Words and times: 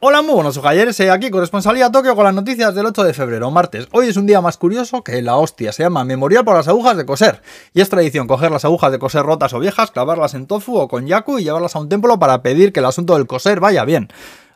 Hola, 0.00 0.22
muy 0.22 0.34
buenos 0.34 0.56
ojalleres, 0.56 1.00
eh, 1.00 1.10
aquí 1.10 1.28
corresponsalía 1.28 1.90
Tokio 1.90 2.14
con 2.14 2.22
las 2.22 2.32
noticias 2.32 2.72
del 2.72 2.86
8 2.86 3.02
de 3.02 3.14
febrero, 3.14 3.50
martes. 3.50 3.88
Hoy 3.90 4.06
es 4.06 4.16
un 4.16 4.26
día 4.26 4.40
más 4.40 4.56
curioso 4.56 5.02
que 5.02 5.20
la 5.22 5.34
hostia, 5.34 5.72
se 5.72 5.82
llama 5.82 6.04
Memorial 6.04 6.44
por 6.44 6.54
las 6.54 6.68
agujas 6.68 6.96
de 6.96 7.04
coser. 7.04 7.42
Y 7.74 7.80
es 7.80 7.88
tradición 7.88 8.28
coger 8.28 8.52
las 8.52 8.64
agujas 8.64 8.92
de 8.92 9.00
coser 9.00 9.24
rotas 9.24 9.54
o 9.54 9.58
viejas, 9.58 9.90
clavarlas 9.90 10.34
en 10.34 10.46
tofu 10.46 10.78
o 10.78 10.86
con 10.86 11.08
yaku 11.08 11.40
y 11.40 11.42
llevarlas 11.42 11.74
a 11.74 11.80
un 11.80 11.88
templo 11.88 12.16
para 12.16 12.42
pedir 12.42 12.72
que 12.72 12.78
el 12.78 12.86
asunto 12.86 13.14
del 13.14 13.26
coser 13.26 13.58
vaya 13.58 13.84
bien. 13.84 14.06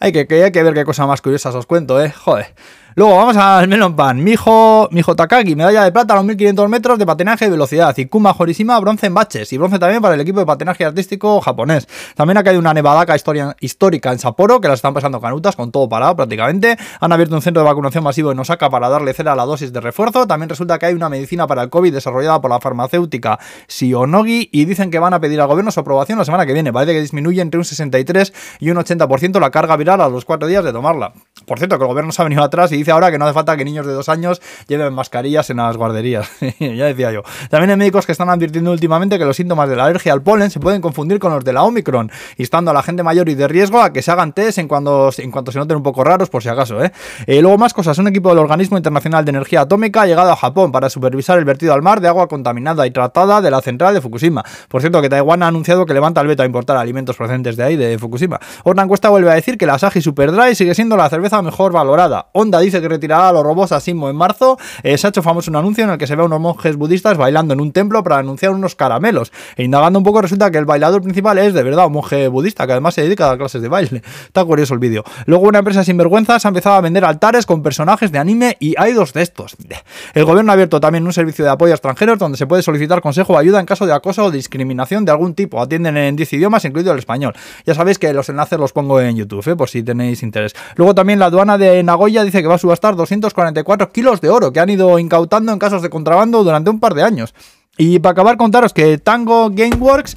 Hay 0.00 0.10
que, 0.10 0.26
hay 0.42 0.50
que 0.50 0.62
ver 0.64 0.74
qué 0.74 0.84
cosas 0.84 1.06
más 1.06 1.22
curiosas 1.22 1.54
os 1.54 1.66
cuento, 1.66 2.02
eh, 2.02 2.10
joder. 2.10 2.52
Luego 2.98 3.14
vamos 3.14 3.36
al 3.36 3.68
Melon 3.68 3.94
Pan. 3.94 4.24
Mijo, 4.24 4.88
Mijo 4.90 5.14
Takagi, 5.14 5.54
medalla 5.54 5.84
de 5.84 5.92
plata 5.92 6.14
a 6.14 6.16
los 6.16 6.24
1500 6.24 6.68
metros 6.68 6.98
de 6.98 7.06
patinaje 7.06 7.44
de 7.44 7.52
velocidad. 7.52 7.96
Y 7.96 8.06
Kuma 8.06 8.34
Horishima, 8.36 8.76
bronce 8.80 9.06
en 9.06 9.14
baches. 9.14 9.52
Y 9.52 9.56
bronce 9.56 9.78
también 9.78 10.02
para 10.02 10.16
el 10.16 10.20
equipo 10.20 10.40
de 10.40 10.46
patinaje 10.46 10.84
artístico 10.84 11.40
japonés. 11.40 11.86
También 12.16 12.38
ha 12.38 12.42
caído 12.42 12.58
una 12.58 12.74
nevadaca 12.74 13.14
historia, 13.14 13.54
histórica 13.60 14.10
en 14.10 14.18
Sapporo, 14.18 14.60
que 14.60 14.66
la 14.66 14.74
están 14.74 14.94
pasando 14.94 15.20
canutas 15.20 15.54
con 15.54 15.70
todo 15.70 15.88
parado 15.88 16.16
prácticamente. 16.16 16.76
Han 16.98 17.12
abierto 17.12 17.36
un 17.36 17.40
centro 17.40 17.62
de 17.62 17.68
vacunación 17.68 18.02
masivo 18.02 18.32
en 18.32 18.38
Osaka 18.40 18.68
para 18.68 18.88
darle 18.88 19.14
cera 19.14 19.34
a 19.34 19.36
la 19.36 19.44
dosis 19.44 19.72
de 19.72 19.80
refuerzo. 19.80 20.26
También 20.26 20.48
resulta 20.48 20.76
que 20.80 20.86
hay 20.86 20.94
una 20.94 21.08
medicina 21.08 21.46
para 21.46 21.62
el 21.62 21.70
COVID 21.70 21.94
desarrollada 21.94 22.40
por 22.40 22.50
la 22.50 22.58
farmacéutica 22.58 23.38
Shionogi. 23.68 24.48
Y 24.50 24.64
dicen 24.64 24.90
que 24.90 24.98
van 24.98 25.14
a 25.14 25.20
pedir 25.20 25.40
al 25.40 25.46
gobierno 25.46 25.70
su 25.70 25.78
aprobación 25.78 26.18
la 26.18 26.24
semana 26.24 26.46
que 26.46 26.52
viene. 26.52 26.72
Parece 26.72 26.94
que 26.94 27.00
disminuye 27.00 27.42
entre 27.42 27.58
un 27.58 27.64
63 27.64 28.32
y 28.58 28.70
un 28.70 28.76
80% 28.76 29.38
la 29.38 29.52
carga 29.52 29.76
viral 29.76 30.00
a 30.00 30.08
los 30.08 30.24
cuatro 30.24 30.48
días 30.48 30.64
de 30.64 30.72
tomarla. 30.72 31.12
Por 31.48 31.58
cierto, 31.58 31.78
que 31.78 31.84
el 31.84 31.88
gobierno 31.88 32.12
se 32.12 32.22
ha 32.22 32.24
venido 32.24 32.42
atrás 32.42 32.70
y 32.72 32.76
dice 32.76 32.92
ahora 32.92 33.10
que 33.10 33.18
no 33.18 33.24
hace 33.24 33.34
falta 33.34 33.56
que 33.56 33.64
niños 33.64 33.86
de 33.86 33.92
dos 33.92 34.08
años 34.08 34.40
lleven 34.68 34.92
mascarillas 34.92 35.48
en 35.50 35.56
las 35.56 35.76
guarderías. 35.76 36.30
ya 36.60 36.84
decía 36.84 37.10
yo. 37.10 37.22
También 37.50 37.70
hay 37.70 37.76
médicos 37.76 38.06
que 38.06 38.12
están 38.12 38.28
advirtiendo 38.28 38.70
últimamente 38.70 39.18
que 39.18 39.24
los 39.24 39.36
síntomas 39.36 39.68
de 39.68 39.76
la 39.76 39.86
alergia 39.86 40.12
al 40.12 40.22
polen 40.22 40.50
se 40.50 40.60
pueden 40.60 40.80
confundir 40.80 41.18
con 41.18 41.32
los 41.32 41.42
de 41.44 41.52
la 41.52 41.62
Omicron, 41.62 42.12
instando 42.36 42.70
a 42.70 42.74
la 42.74 42.82
gente 42.82 43.02
mayor 43.02 43.28
y 43.28 43.34
de 43.34 43.48
riesgo 43.48 43.80
a 43.80 43.92
que 43.92 44.02
se 44.02 44.10
hagan 44.10 44.32
test 44.32 44.58
en 44.58 44.68
cuanto, 44.68 45.10
en 45.16 45.30
cuanto 45.30 45.50
se 45.50 45.58
noten 45.58 45.78
un 45.78 45.82
poco 45.82 46.04
raros, 46.04 46.28
por 46.28 46.42
si 46.42 46.50
acaso. 46.50 46.84
¿eh? 46.84 46.92
Eh, 47.26 47.40
luego 47.40 47.56
más 47.56 47.72
cosas. 47.72 47.96
Un 47.98 48.08
equipo 48.08 48.28
del 48.28 48.38
Organismo 48.38 48.76
Internacional 48.76 49.24
de 49.24 49.30
Energía 49.30 49.62
Atómica 49.62 50.02
ha 50.02 50.06
llegado 50.06 50.30
a 50.30 50.36
Japón 50.36 50.70
para 50.70 50.90
supervisar 50.90 51.38
el 51.38 51.44
vertido 51.46 51.72
al 51.72 51.82
mar 51.82 52.00
de 52.00 52.08
agua 52.08 52.28
contaminada 52.28 52.86
y 52.86 52.90
tratada 52.90 53.40
de 53.40 53.50
la 53.50 53.62
central 53.62 53.94
de 53.94 54.00
Fukushima. 54.00 54.44
Por 54.68 54.82
cierto, 54.82 55.00
que 55.00 55.08
Taiwán 55.08 55.42
ha 55.42 55.48
anunciado 55.48 55.86
que 55.86 55.94
levanta 55.94 56.20
el 56.20 56.26
veto 56.26 56.42
a 56.42 56.46
importar 56.46 56.76
alimentos 56.76 57.16
procedentes 57.16 57.56
de 57.56 57.64
ahí, 57.64 57.76
de 57.76 57.98
Fukushima. 57.98 58.38
Otra 58.64 58.84
encuesta 58.84 59.08
vuelve 59.08 59.30
a 59.30 59.34
decir 59.34 59.56
que 59.56 59.66
la 59.66 59.74
Asahi 59.74 60.02
Super 60.02 60.32
Dry 60.32 60.54
sigue 60.54 60.74
siendo 60.74 60.96
la 60.96 61.08
cerveza 61.08 61.37
mejor 61.42 61.72
valorada. 61.72 62.28
Honda 62.32 62.60
dice 62.60 62.80
que 62.80 62.88
retirará 62.88 63.28
a 63.28 63.32
los 63.32 63.42
robots 63.42 63.72
a 63.72 63.80
Simo 63.80 64.08
en 64.10 64.16
marzo. 64.16 64.58
Eh, 64.82 64.98
se 64.98 65.06
ha 65.06 65.10
hecho 65.10 65.22
famoso 65.22 65.50
un 65.50 65.56
anuncio 65.56 65.84
en 65.84 65.90
el 65.90 65.98
que 65.98 66.06
se 66.06 66.16
ve 66.16 66.22
a 66.22 66.26
unos 66.26 66.40
monjes 66.40 66.76
budistas 66.76 67.16
bailando 67.16 67.54
en 67.54 67.60
un 67.60 67.72
templo 67.72 68.02
para 68.02 68.18
anunciar 68.18 68.52
unos 68.52 68.74
caramelos. 68.74 69.32
E 69.56 69.64
indagando 69.64 69.98
un 69.98 70.04
poco 70.04 70.22
resulta 70.22 70.50
que 70.50 70.58
el 70.58 70.64
bailador 70.64 71.02
principal 71.02 71.38
es 71.38 71.54
de 71.54 71.62
verdad 71.62 71.86
un 71.86 71.92
monje 71.92 72.28
budista 72.28 72.66
que 72.66 72.72
además 72.72 72.94
se 72.94 73.02
dedica 73.02 73.24
a 73.24 73.28
dar 73.28 73.38
clases 73.38 73.62
de 73.62 73.68
baile. 73.68 74.02
Está 74.26 74.44
curioso 74.44 74.74
el 74.74 74.80
vídeo. 74.80 75.04
Luego 75.26 75.48
una 75.48 75.60
empresa 75.60 75.84
sinvergüenza 75.84 76.38
se 76.38 76.48
ha 76.48 76.50
empezado 76.50 76.76
a 76.76 76.80
vender 76.80 77.04
altares 77.04 77.46
con 77.46 77.62
personajes 77.62 78.12
de 78.12 78.18
anime 78.18 78.56
y 78.60 78.74
hay 78.78 78.92
dos 78.92 79.12
de 79.12 79.22
estos. 79.22 79.56
El 80.14 80.24
gobierno 80.24 80.52
ha 80.52 80.54
abierto 80.54 80.80
también 80.80 81.04
un 81.04 81.12
servicio 81.12 81.44
de 81.44 81.50
apoyo 81.50 81.72
a 81.72 81.76
extranjeros 81.76 82.18
donde 82.18 82.38
se 82.38 82.46
puede 82.46 82.62
solicitar 82.62 83.00
consejo 83.00 83.34
o 83.34 83.38
ayuda 83.38 83.60
en 83.60 83.66
caso 83.66 83.86
de 83.86 83.92
acoso 83.92 84.24
o 84.24 84.30
discriminación 84.30 85.04
de 85.04 85.12
algún 85.12 85.34
tipo. 85.34 85.60
Atienden 85.60 85.96
en 85.96 86.16
10 86.16 86.32
idiomas, 86.34 86.64
incluido 86.64 86.92
el 86.92 86.98
español. 86.98 87.34
Ya 87.66 87.74
sabéis 87.74 87.98
que 87.98 88.12
los 88.12 88.28
enlaces 88.28 88.58
los 88.58 88.72
pongo 88.72 89.00
en 89.00 89.16
YouTube, 89.16 89.46
¿eh? 89.46 89.56
por 89.56 89.68
si 89.68 89.82
tenéis 89.82 90.22
interés. 90.22 90.54
Luego 90.76 90.94
también 90.94 91.18
la 91.18 91.27
aduana 91.28 91.58
de 91.58 91.82
Nagoya 91.82 92.24
dice 92.24 92.42
que 92.42 92.48
va 92.48 92.56
a 92.56 92.58
subastar 92.58 92.96
244 92.96 93.92
kilos 93.92 94.20
de 94.20 94.30
oro 94.30 94.52
que 94.52 94.60
han 94.60 94.70
ido 94.70 94.98
incautando 94.98 95.52
en 95.52 95.58
casos 95.58 95.82
de 95.82 95.90
contrabando 95.90 96.44
durante 96.44 96.70
un 96.70 96.80
par 96.80 96.94
de 96.94 97.02
años. 97.02 97.34
Y 97.80 98.00
para 98.00 98.10
acabar, 98.10 98.36
contaros 98.36 98.74
que 98.74 98.98
Tango 98.98 99.50
Gameworks, 99.50 100.16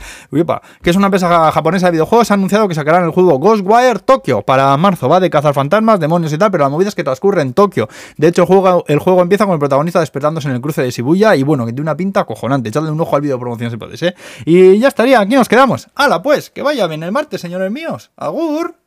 que 0.82 0.90
es 0.90 0.96
una 0.96 1.06
empresa 1.06 1.52
japonesa 1.52 1.86
de 1.86 1.92
videojuegos, 1.92 2.32
ha 2.32 2.34
anunciado 2.34 2.68
que 2.68 2.74
sacarán 2.74 3.04
el 3.04 3.12
juego 3.12 3.38
Ghostwire 3.38 4.00
Tokyo 4.00 4.42
para 4.42 4.76
marzo. 4.78 5.08
Va 5.08 5.20
de 5.20 5.30
cazar 5.30 5.54
fantasmas, 5.54 6.00
demonios 6.00 6.34
y 6.34 6.40
tal, 6.40 6.50
pero 6.50 6.64
la 6.64 6.70
movida 6.70 6.90
es 6.90 6.96
que 6.96 7.04
transcurre 7.04 7.44
en 7.44 7.54
Tokio. 7.54 7.88
De 8.18 8.28
hecho, 8.28 8.42
el 8.88 9.00
juego, 9.00 9.22
empieza 9.22 9.46
con 9.46 9.54
el 9.54 9.60
protagonista 9.60 10.00
despertándose 10.00 10.50
en 10.50 10.56
el 10.56 10.62
cruce 10.62 10.82
de 10.82 10.90
Shibuya 10.90 11.36
y 11.36 11.44
bueno, 11.44 11.68
que 11.68 11.72
tiene 11.72 11.84
una 11.84 11.96
pinta 11.96 12.22
acojonante. 12.22 12.70
Echadle 12.70 12.90
un 12.90 13.00
ojo 13.00 13.16
al 13.16 13.22
vídeo 13.22 13.36
de 13.36 13.40
promoción 13.40 13.70
si 13.70 13.78
podéis, 13.78 14.02
¿eh? 14.02 14.16
Y 14.44 14.80
ya 14.80 14.88
estaría, 14.88 15.20
aquí 15.20 15.36
nos 15.36 15.48
quedamos. 15.48 15.88
¡Hala, 15.94 16.24
pues! 16.24 16.50
Que 16.50 16.64
vaya 16.64 16.88
bien 16.88 17.04
el 17.04 17.12
martes, 17.12 17.42
señores 17.42 17.72
míos. 17.72 18.10
¡Agur! 18.18 18.81